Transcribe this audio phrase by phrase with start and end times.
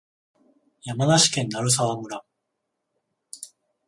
[0.81, 2.25] 山梨県鳴沢村